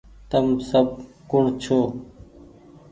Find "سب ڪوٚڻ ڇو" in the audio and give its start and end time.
0.69-1.79